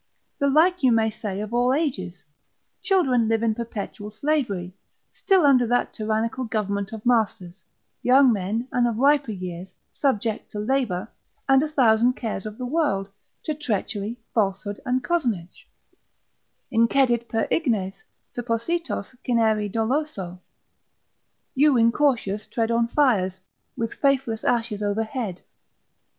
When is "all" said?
1.53-1.75